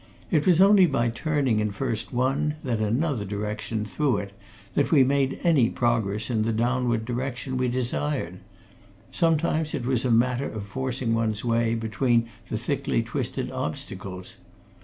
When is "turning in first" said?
1.09-2.11